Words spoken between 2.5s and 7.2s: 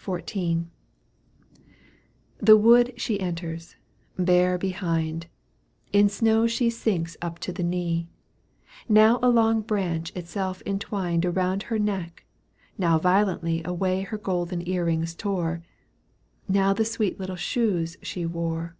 wood she enters— ^bear behind,— In snow she sinks